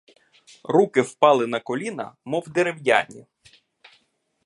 Руки 0.63 1.01
впали 1.01 1.45
на 1.47 1.59
коліна, 1.59 2.15
мов 2.25 2.49
дерев'яні. 2.49 3.27